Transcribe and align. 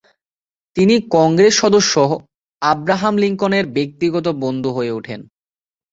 তিনি 0.75 0.95
কংগ্রেস 1.11 1.53
সদস্য 1.61 1.93
আব্রাহাম 2.61 3.13
লিঙ্কনের 3.17 3.65
ব্যক্তিগত 3.67 4.25
বন্ধু 4.43 4.69
হয়ে 4.71 4.91
ওঠেন। 4.91 5.19